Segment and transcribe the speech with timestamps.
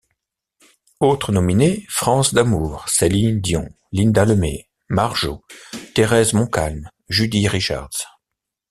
[0.99, 5.45] Autres nominées: France D'Amour, Céline Dion, Lynda Lemay, Marjo,
[5.93, 8.07] Térez Montcalm, Judi Richards.